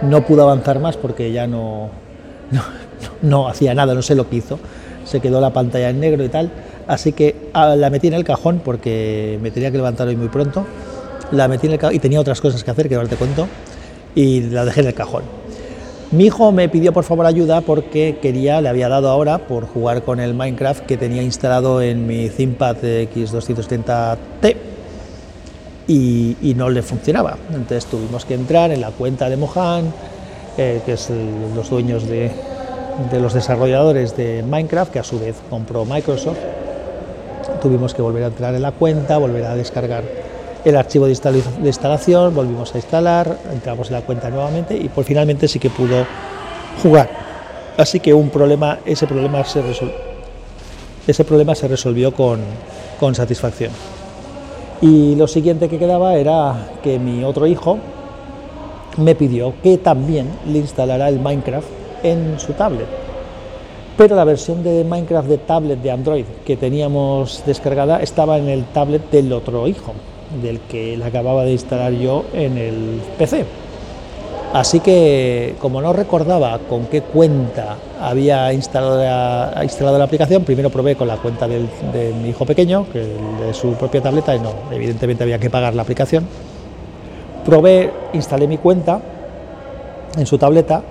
no 0.02 0.26
pude 0.26 0.42
avanzar 0.42 0.78
más 0.78 0.96
porque 0.96 1.32
ya 1.32 1.46
no, 1.46 1.90
no, 2.50 2.62
no 3.22 3.48
hacía 3.48 3.74
nada, 3.74 3.94
no 3.94 4.02
sé 4.02 4.14
lo 4.14 4.28
que 4.28 4.36
hizo, 4.36 4.58
se 5.04 5.20
quedó 5.20 5.40
la 5.40 5.52
pantalla 5.52 5.90
en 5.90 6.00
negro 6.00 6.22
y 6.24 6.28
tal, 6.28 6.50
así 6.86 7.12
que 7.12 7.48
ah, 7.54 7.76
la 7.76 7.90
metí 7.90 8.08
en 8.08 8.14
el 8.14 8.24
cajón 8.24 8.60
porque 8.64 9.38
me 9.42 9.50
tenía 9.50 9.70
que 9.70 9.78
levantar 9.78 10.08
hoy 10.08 10.16
muy 10.16 10.28
pronto 10.28 10.66
la 11.32 11.48
metí 11.48 11.66
en 11.66 11.74
el 11.74 11.78
cajón 11.78 11.96
y 11.96 11.98
tenía 11.98 12.20
otras 12.20 12.40
cosas 12.40 12.64
que 12.64 12.70
hacer 12.70 12.88
que 12.88 12.94
ahora 12.94 13.08
te 13.08 13.16
cuento 13.16 13.46
y 14.14 14.40
la 14.42 14.64
dejé 14.64 14.80
en 14.80 14.86
el 14.88 14.94
cajón. 14.94 15.22
Mi 16.12 16.24
hijo 16.26 16.50
me 16.50 16.68
pidió 16.68 16.92
por 16.92 17.04
favor 17.04 17.24
ayuda 17.24 17.60
porque 17.60 18.18
quería, 18.20 18.60
le 18.60 18.68
había 18.68 18.88
dado 18.88 19.08
ahora 19.08 19.38
por 19.38 19.66
jugar 19.66 20.02
con 20.02 20.18
el 20.18 20.34
Minecraft 20.34 20.84
que 20.84 20.96
tenía 20.96 21.22
instalado 21.22 21.80
en 21.80 22.06
mi 22.06 22.28
ThinkPad 22.28 22.76
X270T 22.78 24.56
y, 25.86 26.54
no 26.56 26.68
le 26.68 26.82
funcionaba. 26.82 27.36
Entonces 27.50 27.86
tuvimos 27.86 28.24
que 28.24 28.34
entrar 28.34 28.72
en 28.72 28.80
la 28.80 28.90
cuenta 28.90 29.28
de 29.28 29.36
Mohan, 29.36 29.92
eh, 30.58 30.80
que 30.84 30.94
es 30.94 31.10
los 31.54 31.70
dueños 31.70 32.08
de, 32.08 32.30
de 33.10 33.20
los 33.20 33.32
desarrolladores 33.32 34.16
de 34.16 34.42
Minecraft, 34.42 34.92
que 34.92 34.98
a 34.98 35.04
su 35.04 35.20
vez 35.20 35.36
compró 35.48 35.84
Microsoft. 35.84 36.38
Tuvimos 37.62 37.94
que 37.94 38.02
volver 38.02 38.24
a 38.24 38.26
entrar 38.26 38.54
en 38.54 38.62
la 38.62 38.72
cuenta, 38.72 39.16
volver 39.18 39.44
a 39.44 39.54
descargar 39.54 40.02
el 40.64 40.76
archivo 40.76 41.06
de, 41.06 41.12
instalación, 41.64 42.34
volvimos 42.34 42.74
a 42.74 42.78
instalar, 42.78 43.38
entramos 43.52 43.88
en 43.88 43.94
la 43.94 44.02
cuenta 44.02 44.30
nuevamente 44.30 44.76
y 44.76 44.88
pues 44.88 45.06
finalmente 45.06 45.48
sí 45.48 45.58
que 45.58 45.70
pudo 45.70 46.06
jugar. 46.82 47.10
Así 47.76 48.00
que 48.00 48.12
un 48.12 48.30
problema, 48.30 48.78
ese 48.84 49.06
problema 49.06 49.44
se 49.44 49.62
resolvió, 49.62 49.94
ese 51.06 51.24
problema 51.24 51.54
se 51.54 51.68
resolvió 51.68 52.12
con, 52.12 52.40
con 52.98 53.14
satisfacción. 53.14 53.72
Y 54.82 55.14
lo 55.14 55.26
siguiente 55.26 55.68
que 55.68 55.78
quedaba 55.78 56.14
era 56.14 56.68
que 56.82 56.98
mi 56.98 57.22
otro 57.24 57.46
hijo 57.46 57.78
me 58.96 59.14
pidió 59.14 59.54
que 59.62 59.78
también 59.78 60.28
le 60.46 60.58
instalara 60.58 61.08
el 61.08 61.20
Minecraft 61.20 61.68
en 62.02 62.38
su 62.38 62.52
tablet. 62.52 62.86
Pero 63.96 64.16
la 64.16 64.24
versión 64.24 64.62
de 64.62 64.84
Minecraft 64.84 65.28
de 65.28 65.38
tablet 65.38 65.82
de 65.82 65.90
Android 65.90 66.24
que 66.44 66.56
teníamos 66.56 67.42
descargada 67.46 68.00
estaba 68.02 68.38
en 68.38 68.48
el 68.48 68.64
tablet 68.64 69.10
del 69.10 69.32
otro 69.32 69.68
hijo, 69.68 69.92
del 70.42 70.60
que 70.60 70.96
la 70.96 71.06
acababa 71.06 71.44
de 71.44 71.52
instalar 71.52 71.92
yo 71.92 72.24
en 72.32 72.56
el 72.56 73.00
PC. 73.18 73.44
Así 74.52 74.80
que, 74.80 75.54
como 75.60 75.80
no 75.80 75.92
recordaba 75.92 76.58
con 76.68 76.86
qué 76.86 77.02
cuenta 77.02 77.76
había 78.00 78.52
instalado 78.52 78.98
la, 78.98 79.60
instalado 79.62 79.96
la 79.96 80.04
aplicación, 80.04 80.42
primero 80.42 80.70
probé 80.70 80.96
con 80.96 81.06
la 81.06 81.16
cuenta 81.18 81.46
de 81.46 82.14
mi 82.20 82.30
hijo 82.30 82.44
pequeño, 82.44 82.86
que 82.92 82.98
de 82.98 83.54
su 83.54 83.74
propia 83.74 84.00
tableta, 84.00 84.34
y 84.34 84.40
no, 84.40 84.52
evidentemente 84.72 85.22
había 85.22 85.38
que 85.38 85.50
pagar 85.50 85.74
la 85.74 85.82
aplicación. 85.82 86.26
Probé, 87.44 87.92
instalé 88.12 88.48
mi 88.48 88.58
cuenta 88.58 89.00
en 90.16 90.26
su 90.26 90.36
tableta, 90.36 90.82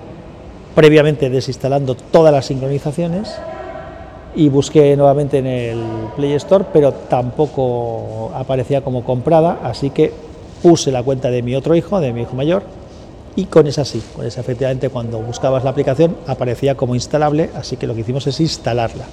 previamente 0.74 1.30
desinstalando 1.30 1.96
todas 1.96 2.34
las 2.34 2.46
sincronizaciones, 2.46 3.36
y 4.36 4.50
busqué 4.50 4.96
nuevamente 4.96 5.40
en 5.40 5.48
el 5.48 5.80
Play 6.16 6.34
Store, 6.34 6.66
pero 6.72 6.94
tampoco 6.94 8.32
aparecía 8.36 8.82
como 8.82 9.04
comprada, 9.04 9.60
así 9.64 9.90
que 9.90 10.14
puse 10.62 10.92
la 10.92 11.04
cuenta 11.04 11.30
de 11.30 11.42
mi 11.42 11.56
otro 11.56 11.76
hijo, 11.76 12.00
de 12.00 12.14
mi 12.14 12.22
hijo 12.22 12.36
mayor, 12.36 12.64
y 13.36 13.46
con 13.46 13.68
esa 13.68 13.86
sí, 13.86 14.02
con 14.16 14.26
esa 14.26 14.42
efectivamente 14.42 14.90
cuando 14.90 15.20
buscabas 15.20 15.64
la 15.64 15.70
aplicación 15.70 16.16
aparecía 16.28 16.76
como 16.76 16.96
instalable, 16.96 17.50
así 17.56 17.78
que 17.78 17.88
lo 17.88 17.96
que 17.96 18.02
hicimos 18.02 18.28
es 18.28 18.40
instalarla. 18.40 19.06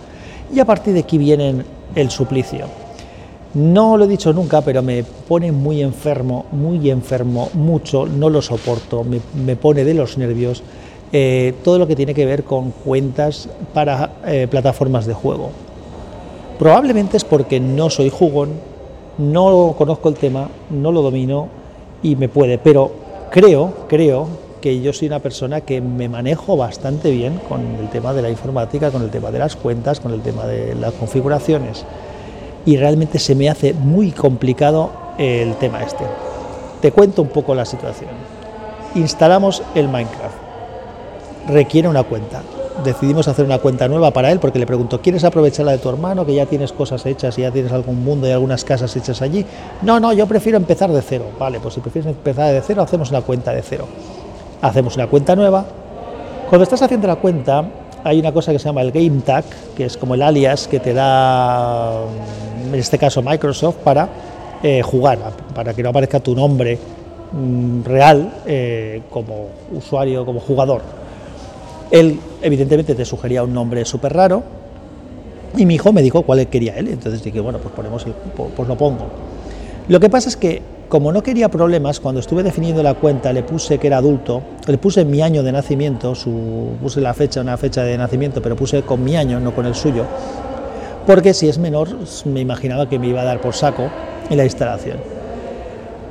Y 0.55 0.61
a 0.61 0.65
partir 0.65 0.95
de 0.95 1.01
aquí 1.01 1.19
viene 1.19 1.65
el 1.95 2.11
suplicio. 2.11 2.67
No 3.55 3.97
lo 3.97 4.05
he 4.05 4.09
dicho 4.09 4.33
nunca, 4.33 4.61
pero 4.61 4.83
me 4.83 5.03
pone 5.03 5.51
muy 5.51 5.81
enfermo, 5.81 6.47
muy 6.53 6.91
enfermo, 6.91 7.49
mucho, 7.55 8.07
no 8.07 8.29
lo 8.29 8.43
soporto, 8.43 9.03
me, 9.05 9.57
pone 9.57 9.83
de 9.85 9.95
los 9.95 10.19
nervios 10.19 10.63
eh, 11.13 11.55
todo 11.63 11.79
lo 11.79 11.87
que 11.87 11.97
tiene 11.97 12.15
que 12.15 12.27
ver 12.27 12.45
con 12.45 12.71
cuentas 12.71 13.49
para 13.73 14.11
eh, 14.27 14.49
plataformas 14.51 15.07
de 15.07 15.15
juego. 15.15 15.51
Probablemente 16.59 17.17
es 17.17 17.25
porque 17.25 17.61
no 17.61 17.91
soy 17.91 18.11
jugón, 18.11 18.51
no 19.19 19.75
conozco 19.77 20.09
el 20.09 20.15
tema, 20.15 20.49
no 20.71 20.91
lo 20.91 21.03
domino 21.03 21.49
y 22.03 22.17
me 22.17 22.29
puede, 22.29 22.59
pero 22.59 22.91
creo, 23.31 23.73
creo 23.89 24.27
que 24.61 24.81
yo 24.81 24.93
soy 24.93 25.09
una 25.09 25.21
persona 25.21 25.61
que 25.61 25.81
me 25.81 26.09
manejo 26.09 26.57
bastante 26.57 27.11
bien 27.11 27.39
con 27.49 27.61
el 27.77 27.89
tema 27.91 28.13
de 28.13 28.23
la 28.23 28.31
informática, 28.31 28.91
con 28.91 29.03
el 29.03 29.11
tema 29.11 29.31
de 29.31 29.39
las 29.39 29.55
cuentas, 29.55 30.01
con 30.01 30.13
el 30.13 30.23
tema 30.23 30.47
de 30.47 30.75
las 30.75 30.93
configuraciones. 30.95 31.85
Y 32.65 32.77
realmente 32.79 33.19
se 33.19 33.35
me 33.35 33.49
hace 33.49 33.75
muy 33.75 34.11
complicado 34.11 34.91
el 35.19 35.55
tema 35.55 35.83
este. 35.83 36.05
Te 36.81 36.91
cuento 36.91 37.23
un 37.23 37.29
poco 37.29 37.55
la 37.55 37.65
situación. 37.65 38.11
Instalamos 38.95 39.63
el 39.75 39.89
Minecraft. 39.89 40.46
Requiere 41.49 41.89
una 41.89 42.03
cuenta 42.03 42.43
decidimos 42.85 43.29
hacer 43.29 43.45
una 43.45 43.59
cuenta 43.59 43.89
nueva 43.89 44.11
para 44.11 44.31
él 44.31 44.39
porque 44.39 44.59
le 44.59 44.67
pregunto, 44.67 45.01
¿quieres 45.01 45.25
aprovechar 45.25 45.67
la 45.67 45.73
de 45.73 45.79
tu 45.79 45.89
hermano, 45.89 46.27
que 46.27 46.35
ya 46.35 46.47
tienes 46.47 46.73
cosas 46.73 47.05
hechas 47.07 47.37
y 47.39 47.43
ya 47.43 47.51
tienes 47.51 47.73
algún 47.73 48.05
mundo 48.05 48.27
y 48.27 48.31
algunas 48.31 48.65
casas 48.65 48.95
hechas 48.97 49.23
allí? 49.23 49.45
No, 49.83 50.01
no, 50.01 50.13
yo 50.13 50.27
prefiero 50.27 50.57
empezar 50.57 50.91
de 50.91 51.03
cero. 51.03 51.25
Vale, 51.39 51.61
pues 51.61 51.75
si 51.75 51.81
prefieres 51.81 52.11
empezar 52.11 52.53
de 52.53 52.61
cero, 52.63 52.83
hacemos 52.83 53.11
una 53.11 53.23
cuenta 53.23 53.53
de 53.53 53.63
cero. 53.63 53.87
Hacemos 54.63 54.97
una 54.97 55.07
cuenta 55.07 55.37
nueva. 55.37 55.65
Cuando 56.49 56.63
estás 56.63 56.83
haciendo 56.83 57.07
la 57.07 57.17
cuenta, 57.17 57.65
hay 58.05 58.21
una 58.21 58.33
cosa 58.33 58.53
que 58.53 58.59
se 58.59 58.67
llama 58.67 58.83
el 58.83 58.93
Game 58.93 59.21
Tag, 59.25 59.45
que 59.77 59.87
es 59.87 59.97
como 59.97 60.15
el 60.15 60.23
alias 60.23 60.69
que 60.69 60.81
te 60.81 60.95
da, 60.95 62.03
en 62.67 62.75
este 62.75 62.99
caso 62.99 63.23
Microsoft, 63.23 63.77
para 63.77 64.09
eh, 64.63 64.83
jugar, 64.83 65.19
para 65.55 65.75
que 65.75 65.83
no 65.83 65.91
aparezca 65.91 66.21
tu 66.21 66.35
nombre 66.35 66.79
mm, 67.33 67.83
real 67.85 68.33
eh, 68.47 69.03
como 69.11 69.49
usuario, 69.73 70.25
como 70.25 70.41
jugador. 70.41 71.06
Él, 71.91 72.19
evidentemente, 72.43 72.95
te 72.95 73.05
sugería 73.05 73.43
un 73.43 73.55
nombre 73.55 73.85
súper 73.85 74.13
raro 74.13 74.43
y 75.57 75.65
mi 75.67 75.75
hijo 75.75 75.93
me 75.93 76.03
dijo 76.03 76.23
cuál 76.23 76.47
quería 76.49 76.77
él. 76.77 76.89
Entonces 76.89 77.23
dije, 77.23 77.41
bueno, 77.41 77.59
pues, 77.59 77.75
ponemos 77.75 78.05
el, 78.07 78.13
pues 78.13 78.69
lo 78.69 78.77
pongo. 78.77 79.07
Lo 79.89 80.01
que 80.01 80.11
pasa 80.11 80.29
es 80.29 80.37
que, 80.37 80.63
como 80.89 81.13
no 81.13 81.23
quería 81.23 81.49
problemas, 81.49 82.01
cuando 82.01 82.21
estuve 82.21 82.43
definiendo 82.43 82.83
la 82.83 82.95
cuenta 82.95 83.33
le 83.33 83.43
puse 83.43 83.79
que 83.79 83.87
era 83.87 83.99
adulto, 83.99 84.43
le 84.67 84.79
puse 84.79 85.05
mi 85.05 85.23
año 85.23 85.43
de 85.43 85.53
nacimiento, 85.53 86.15
su, 86.15 86.71
puse 86.83 87.01
la 87.01 87.15
fecha, 87.15 87.41
una 87.41 87.57
fecha 87.57 87.83
de 87.83 87.97
nacimiento, 87.97 88.43
pero 88.43 88.57
puse 88.57 88.83
con 88.83 89.03
mi 89.03 89.17
año, 89.17 89.41
no 89.41 89.55
con 89.55 89.67
el 89.67 89.75
suyo, 89.75 90.05
porque 91.07 91.35
si 91.35 91.49
es 91.49 91.59
menor 91.59 91.89
me 92.25 92.41
imaginaba 92.41 92.89
que 92.89 92.99
me 92.99 93.09
iba 93.09 93.21
a 93.21 93.25
dar 93.25 93.41
por 93.41 93.55
saco 93.55 93.89
en 94.29 94.37
la 94.37 94.45
instalación. 94.45 94.99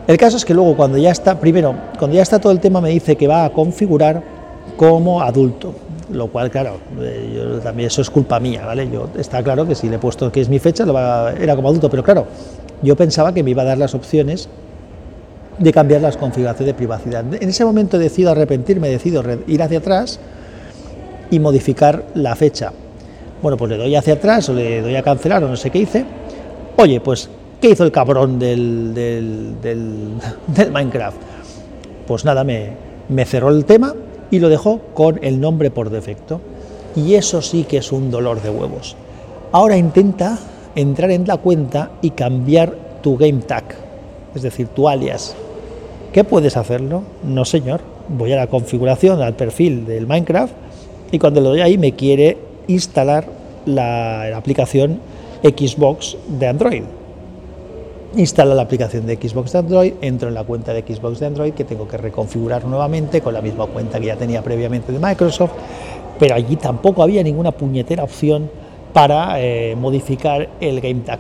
El 0.08 0.18
caso 0.18 0.38
es 0.38 0.46
que 0.46 0.54
luego 0.54 0.76
cuando 0.76 0.98
ya 0.98 1.12
está, 1.12 1.40
primero, 1.40 1.76
cuando 1.98 2.16
ya 2.16 2.22
está 2.22 2.40
todo 2.40 2.52
el 2.52 2.60
tema 2.60 2.80
me 2.80 2.90
dice 2.90 3.16
que 3.16 3.28
va 3.28 3.46
a 3.46 3.50
configurar 3.52 4.35
como 4.78 5.22
adulto, 5.22 5.74
lo 6.12 6.28
cual, 6.28 6.52
claro, 6.52 6.78
eh, 7.02 7.34
yo, 7.36 7.60
también 7.60 7.88
eso 7.88 8.02
es 8.02 8.10
culpa 8.10 8.40
mía, 8.40 8.66
¿vale? 8.66 8.90
Yo, 8.90 9.10
está 9.18 9.42
claro 9.44 9.68
que 9.68 9.76
si 9.76 9.90
le 9.90 9.96
he 9.96 10.00
puesto 10.00 10.32
que 10.32 10.42
es 10.42 10.50
mi 10.50 10.60
fecha, 10.60 10.86
lo 10.86 10.94
va, 10.94 11.34
era 11.34 11.56
como 11.56 11.70
adulto, 11.70 11.90
pero 11.90 12.04
claro, 12.04 12.26
yo 12.82 12.96
pensaba 12.96 13.34
que 13.34 13.44
me 13.44 13.52
iba 13.52 13.62
a 13.62 13.66
dar 13.66 13.78
las 13.78 13.96
opciones 13.96 14.50
de 15.58 15.72
cambiar 15.72 16.02
las 16.02 16.18
configuraciones 16.18 16.68
de 16.68 16.74
privacidad. 16.74 17.24
En 17.34 17.50
ese 17.50 17.64
momento 17.64 17.98
decido 17.98 18.32
arrepentirme, 18.32 18.90
decido 18.90 19.24
ir 19.48 19.64
hacia 19.64 19.78
atrás 19.78 20.20
y 21.32 21.40
modificar 21.40 22.04
la 22.14 22.36
fecha. 22.36 22.74
Bueno, 23.42 23.58
pues 23.58 23.72
le 23.72 23.78
doy 23.78 23.96
hacia 23.96 24.16
atrás 24.16 24.50
o 24.50 24.54
le 24.54 24.82
doy 24.82 24.96
a 24.96 25.04
cancelar 25.04 25.44
o 25.44 25.48
no 25.48 25.56
sé 25.56 25.70
qué 25.70 25.80
hice. 25.80 26.06
Oye, 26.78 27.00
pues, 27.00 27.30
¿qué 27.62 27.70
hizo 27.70 27.86
el 27.86 27.92
cabrón 27.92 28.38
del, 28.38 28.94
del, 28.94 29.62
del, 29.62 30.72
Minecraft? 30.72 31.18
Pues 32.06 32.26
nada, 32.26 32.44
me, 32.44 32.72
me 33.08 33.26
cerró 33.26 33.50
el 33.50 33.64
tema 33.64 33.94
y 34.32 34.40
lo 34.40 34.50
dejó 34.50 34.80
con 34.94 35.20
el 35.24 35.40
nombre 35.40 35.72
por 35.72 35.90
defecto. 35.90 36.42
Y 36.96 37.16
eso 37.16 37.42
sí 37.42 37.64
que 37.64 37.78
es 37.78 37.92
un 37.92 38.12
dolor 38.12 38.42
de 38.42 38.50
huevos. 38.50 38.96
Ahora 39.52 39.78
intenta 39.78 40.38
entrar 40.76 41.12
en 41.12 41.28
la 41.28 41.38
cuenta 41.38 41.92
y 42.02 42.12
cambiar 42.12 42.74
tu 43.02 43.18
game 43.18 43.42
tag, 43.42 43.64
es 44.34 44.42
decir, 44.42 44.68
tu 44.68 44.88
alias. 44.88 45.36
¿Qué 46.14 46.24
puedes 46.24 46.58
hacerlo? 46.58 47.04
No, 47.24 47.46
señor. 47.46 47.82
Voy 48.08 48.32
a 48.32 48.38
la 48.38 48.48
configuración, 48.48 49.22
al 49.22 49.34
perfil 49.36 49.86
del 49.86 50.08
Minecraft 50.08 50.54
y 51.12 51.20
cuando 51.20 51.42
lo 51.42 51.50
doy 51.50 51.62
ahí 51.62 51.78
me 51.78 51.94
quiere 51.94 52.38
instalar 52.68 53.28
la, 53.66 54.30
la 54.30 54.38
aplicación 54.38 55.00
Xbox 55.44 56.18
de 56.28 56.48
Android 56.48 56.84
instalo 58.16 58.56
la 58.56 58.64
aplicación 58.64 59.06
de 59.06 59.16
Xbox 59.16 59.52
de 59.52 59.60
Android, 59.60 59.94
entro 60.02 60.28
en 60.28 60.34
la 60.34 60.44
cuenta 60.44 60.74
de 60.74 60.82
Xbox 60.82 61.20
de 61.20 61.28
Android 61.28 61.54
que 61.54 61.64
tengo 61.64 61.88
que 61.88 61.98
reconfigurar 61.98 62.66
nuevamente 62.66 63.22
con 63.22 63.34
la 63.34 63.42
misma 63.42 63.68
cuenta 63.68 64.00
que 64.00 64.08
ya 64.08 64.16
tenía 64.16 64.42
previamente 64.42 64.92
de 64.92 65.00
Microsoft, 65.00 65.52
pero 66.20 66.36
allí 66.36 66.56
tampoco 66.56 67.04
había 67.04 67.24
ninguna 67.24 67.52
puñetera 67.52 68.04
opción 68.04 68.50
para 68.94 69.42
eh, 69.42 69.76
modificar 69.76 70.50
el 70.62 70.80
Game 70.80 71.02
Tag. 71.02 71.20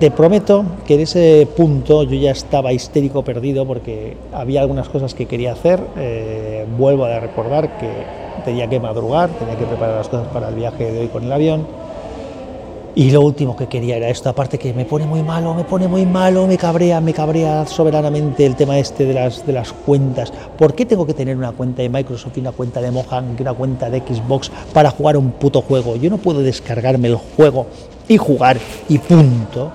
Te 0.00 0.10
prometo 0.10 0.64
que 0.86 0.94
en 0.94 1.00
ese 1.00 1.48
punto 1.56 2.02
yo 2.02 2.14
ya 2.16 2.30
estaba 2.30 2.72
histérico 2.72 3.22
perdido 3.22 3.66
porque 3.66 4.16
había 4.32 4.60
algunas 4.60 4.88
cosas 4.88 5.14
que 5.14 5.26
quería 5.26 5.52
hacer. 5.52 5.80
Eh, 5.96 6.66
vuelvo 6.76 7.06
a 7.06 7.18
recordar 7.18 7.78
que 7.78 7.88
tenía 8.44 8.68
que 8.68 8.78
madrugar, 8.78 9.30
tenía 9.30 9.56
que 9.56 9.64
preparar 9.64 9.96
las 9.96 10.08
cosas 10.08 10.28
para 10.28 10.48
el 10.48 10.54
viaje 10.54 10.92
de 10.92 11.00
hoy 11.00 11.08
con 11.08 11.24
el 11.24 11.32
avión 11.32 11.66
y 12.98 13.10
lo 13.10 13.20
último 13.20 13.54
que 13.54 13.66
quería 13.66 13.98
era 13.98 14.08
esto, 14.08 14.30
aparte 14.30 14.58
que 14.58 14.72
me 14.72 14.86
pone 14.86 15.04
muy 15.04 15.22
malo, 15.22 15.52
me 15.52 15.64
pone 15.64 15.86
muy 15.86 16.06
malo, 16.06 16.46
me 16.46 16.56
cabrea, 16.56 16.98
me 16.98 17.12
cabrea 17.12 17.66
soberanamente 17.66 18.46
el 18.46 18.56
tema 18.56 18.78
este 18.78 19.04
de 19.04 19.12
las, 19.12 19.44
de 19.46 19.52
las 19.52 19.70
cuentas. 19.70 20.32
¿Por 20.56 20.74
qué 20.74 20.86
tengo 20.86 21.04
que 21.04 21.12
tener 21.12 21.36
una 21.36 21.52
cuenta 21.52 21.82
de 21.82 21.90
Microsoft 21.90 22.38
y 22.38 22.40
una 22.40 22.52
cuenta 22.52 22.80
de 22.80 22.90
Mohan 22.90 23.36
y 23.38 23.42
una 23.42 23.52
cuenta 23.52 23.90
de 23.90 24.00
Xbox 24.00 24.50
para 24.72 24.90
jugar 24.90 25.18
un 25.18 25.32
puto 25.32 25.60
juego? 25.60 25.96
Yo 25.96 26.08
no 26.08 26.16
puedo 26.16 26.40
descargarme 26.40 27.08
el 27.08 27.16
juego 27.16 27.66
y 28.08 28.16
jugar 28.16 28.56
y 28.88 28.96
punto. 28.96 29.70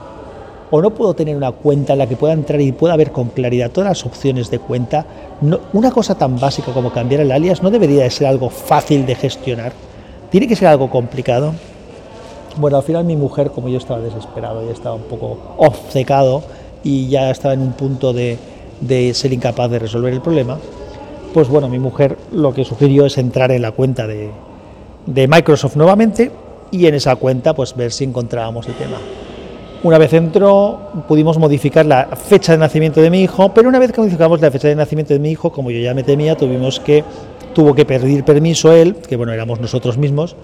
o 0.72 0.82
no 0.82 0.90
puedo 0.90 1.14
tener 1.14 1.38
una 1.38 1.52
cuenta 1.52 1.94
en 1.94 2.00
la 2.00 2.08
que 2.08 2.16
pueda 2.16 2.34
entrar 2.34 2.60
y 2.60 2.72
pueda 2.72 2.96
ver 2.96 3.12
con 3.12 3.30
claridad 3.30 3.70
todas 3.70 3.90
las 3.92 4.04
opciones 4.04 4.50
de 4.50 4.58
cuenta. 4.58 5.06
una 5.74 5.92
cosa 5.92 6.16
tan 6.16 6.40
básica 6.40 6.74
como 6.74 6.92
cambiar 6.92 7.22
el 7.22 7.32
alias 7.32 7.62
no 7.62 7.70
debería 7.70 8.02
de 8.02 8.10
ser 8.10 8.26
algo 8.26 8.50
fácil 8.50 9.06
de 9.06 9.14
gestionar. 9.14 9.74
Tiene 10.32 10.48
que 10.48 10.56
ser 10.56 10.70
algo 10.70 10.90
complicado. 10.90 11.54
Bueno, 12.58 12.78
al 12.78 12.84
final 12.84 13.06
mi 13.06 13.16
mujer, 13.16 13.52
como 13.52 13.70
yo 13.70 13.78
estaba 13.78 14.00
desesperado, 14.02 14.66
ya 14.66 14.72
estaba 14.72 14.96
un 14.96 15.04
poco 15.04 15.38
obcecado 15.58 16.44
y 16.84 17.08
ya 17.08 17.30
estaba 17.30 17.54
en 17.54 17.62
un 17.62 17.74
punto 17.74 18.14
de, 18.14 18.38
ser 19.14 19.34
incapaz 19.34 19.70
de 19.72 19.80
resolver 19.80 20.14
el 20.14 20.22
problema, 20.22 20.58
pues 21.34 21.48
bueno, 21.48 21.70
mi 21.70 21.80
mujer 21.80 22.18
lo 22.32 22.54
que 22.54 22.66
sugirió 22.66 23.06
es 23.06 23.18
entrar 23.18 23.52
en 23.52 23.62
la 23.62 23.72
cuenta 23.72 24.06
de, 24.06 24.32
de 25.06 25.28
Microsoft 25.28 25.76
nuevamente 25.78 26.32
y 26.72 26.88
en 26.88 26.96
esa 26.96 27.16
cuenta 27.16 27.54
pues 27.54 27.76
ver 27.76 27.92
si 27.92 28.04
encontrábamos 28.04 28.68
el 28.68 28.74
tema. 28.74 28.98
Una 29.84 29.98
vez 29.98 30.14
entró, 30.14 30.80
pudimos 31.08 31.40
modificar 31.40 31.86
la 31.86 32.16
fecha 32.16 32.52
de 32.52 32.60
nacimiento 32.60 33.02
de 33.02 33.10
mi 33.10 33.24
hijo, 33.24 33.52
pero 33.54 33.68
una 33.68 33.80
vez 33.80 33.92
que 33.92 34.02
modificamos 34.02 34.40
la 34.40 34.52
fecha 34.52 34.68
de 34.68 34.76
nacimiento 34.76 35.14
de 35.14 35.20
mi 35.20 35.32
hijo, 35.32 35.52
como 35.52 35.72
yo 35.72 35.80
ya 35.80 35.96
me 35.96 36.04
temía, 36.04 36.36
tuvimos 36.38 36.80
que, 36.80 37.04
tuvo 37.56 37.74
que 37.74 37.86
pedir 37.86 38.24
permiso 38.24 38.72
él, 38.74 38.96
que 38.96 39.16
bueno, 39.16 39.34
éramos 39.34 39.60
nosotros 39.60 39.98
mismos, 39.98 40.36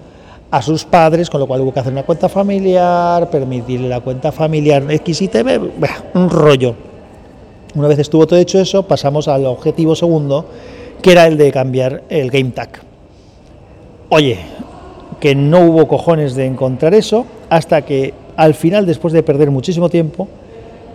a 0.50 0.62
sus 0.62 0.84
padres, 0.84 1.28
con 1.28 1.40
lo 1.40 1.46
cual 1.46 1.60
hubo 1.60 1.72
que 1.72 1.80
hacer 1.80 1.92
una 1.92 2.04
cuenta 2.04 2.28
familiar, 2.28 3.28
permitirle 3.30 3.88
la 3.88 4.00
cuenta 4.00 4.32
familiar 4.32 4.84
X 4.88 5.22
un 6.14 6.30
rollo. 6.30 6.74
Una 7.74 7.88
vez 7.88 7.98
estuvo 7.98 8.26
todo 8.26 8.38
hecho 8.38 8.58
eso, 8.58 8.82
pasamos 8.84 9.28
al 9.28 9.44
objetivo 9.46 9.94
segundo, 9.94 10.46
que 11.02 11.12
era 11.12 11.26
el 11.26 11.36
de 11.36 11.52
cambiar 11.52 12.02
el 12.08 12.30
Game 12.30 12.50
Tag. 12.50 12.80
Oye, 14.08 14.38
que 15.20 15.34
no 15.34 15.60
hubo 15.60 15.86
cojones 15.86 16.34
de 16.34 16.46
encontrar 16.46 16.94
eso 16.94 17.26
hasta 17.50 17.82
que 17.82 18.14
al 18.36 18.54
final, 18.54 18.86
después 18.86 19.12
de 19.12 19.22
perder 19.22 19.50
muchísimo 19.50 19.88
tiempo, 19.90 20.28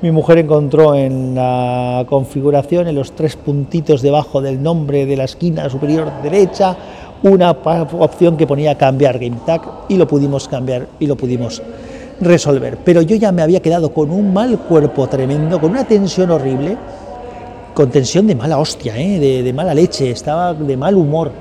mi 0.02 0.12
mujer 0.12 0.38
encontró 0.38 0.96
en 0.96 1.36
la 1.36 2.06
configuración, 2.10 2.88
en 2.88 2.96
los 2.96 3.14
tres 3.14 3.36
puntitos 3.36 4.02
debajo 4.02 4.42
del 4.42 4.62
nombre 4.62 5.06
de 5.06 5.16
la 5.16 5.26
esquina 5.26 5.70
superior 5.70 6.12
derecha, 6.22 6.76
una 7.24 7.52
opción 7.52 8.38
que 8.38 8.46
ponía 8.46 8.78
cambiar 8.78 9.18
Game 9.18 9.38
Tag 9.46 9.62
y 9.88 9.96
lo 9.96 10.08
pudimos 10.08 10.48
cambiar 10.48 10.88
y 11.00 11.08
lo 11.08 11.16
pudimos 11.16 11.62
resolver. 12.22 12.78
Pero 12.84 13.02
yo 13.02 13.16
ya 13.16 13.32
me 13.32 13.42
había 13.42 13.62
quedado 13.62 13.94
con 13.94 14.12
un 14.12 14.34
mal 14.34 14.60
cuerpo 14.60 15.08
tremendo, 15.08 15.60
con 15.60 15.72
una 15.72 15.86
tensión 15.86 16.32
horrible, 16.32 16.78
con 17.74 17.90
tensión 17.90 18.28
de 18.28 18.36
mala 18.36 18.60
hostia, 18.60 18.98
¿eh? 18.98 19.20
de, 19.20 19.44
de 19.44 19.54
mala 19.54 19.74
leche, 19.74 20.12
estaba 20.12 20.54
de 20.54 20.78
mal 20.78 20.96
humor, 20.96 21.32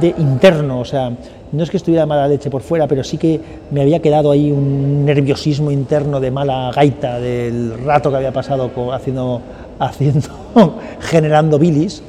de 0.00 0.14
interno, 0.18 0.80
o 0.80 0.84
sea, 0.84 1.12
no 1.52 1.62
es 1.62 1.70
que 1.70 1.76
estuviera 1.76 2.06
mala 2.06 2.26
leche 2.26 2.50
por 2.50 2.62
fuera, 2.62 2.86
pero 2.88 3.04
sí 3.04 3.18
que 3.18 3.40
me 3.70 3.82
había 3.82 4.00
quedado 4.00 4.30
ahí 4.30 4.50
un 4.50 5.04
nerviosismo 5.04 5.70
interno 5.70 6.18
de 6.18 6.30
mala 6.30 6.72
gaita 6.74 7.20
del 7.20 7.78
rato 7.84 8.10
que 8.10 8.16
había 8.16 8.32
pasado 8.32 8.70
haciendo, 8.92 9.40
haciendo 9.78 10.28
generando 11.00 11.58
bilis. 11.58 12.02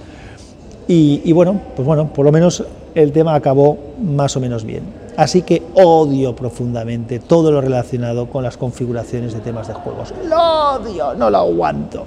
Y, 0.88 1.32
bueno, 1.32 1.60
pues 1.76 1.86
bueno, 1.88 2.08
por 2.14 2.26
lo 2.26 2.32
menos 2.32 2.64
el 2.94 3.12
tema 3.12 3.36
acabó 3.36 3.78
más 4.02 4.36
o 4.36 4.40
menos 4.40 4.66
bien. 4.66 4.84
Así 5.16 5.44
que 5.44 5.62
odio 5.76 6.36
profundamente 6.36 7.20
todo 7.20 7.52
lo 7.52 7.62
relacionado 7.62 8.28
con 8.28 8.44
las 8.44 8.58
configuraciones 8.58 9.34
de 9.34 9.40
temas 9.40 9.68
de 9.68 9.74
juegos. 9.74 10.14
Lo 10.28 10.76
odio, 10.76 11.14
no 11.14 11.30
lo 11.30 11.38
aguanto. 11.38 12.04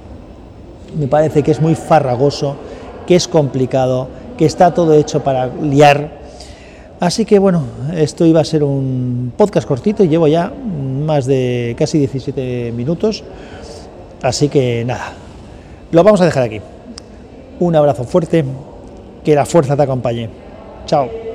Me 0.99 1.09
parece 1.09 1.42
que 1.42 1.52
es 1.52 1.61
muy 1.61 1.75
farragoso, 1.75 2.56
que 3.06 3.16
es 3.16 3.28
complicado, 3.28 4.09
que 4.37 4.45
está 4.45 4.75
todo 4.75 4.92
hecho 4.92 5.23
para 5.23 5.47
liar 5.47 6.26
Así 6.99 7.26
que 7.26 7.38
bueno, 7.38 7.62
esto 7.95 8.25
iba 8.25 8.40
a 8.40 8.45
ser 8.45 8.64
un 8.64 9.33
podcast 9.37 9.68
cortito 9.68 10.02
y 10.02 10.09
llevo 10.09 10.28
ya 10.28 10.50
más 10.50 11.26
de 11.26 11.76
casi 11.78 11.99
17 11.99 12.73
minutos. 12.73 13.23
Así 14.23 14.49
que 14.49 14.83
nada, 14.87 15.12
lo 15.90 16.02
vamos 16.02 16.23
a 16.23 16.25
dejar 16.25 16.45
aquí. 16.45 16.61
Un 17.58 17.75
abrazo 17.75 18.04
fuerte, 18.04 18.44
que 19.25 19.34
la 19.34 19.46
fuerza 19.46 19.76
te 19.76 19.82
acompañe. 19.82 20.28
Chao. 20.86 21.25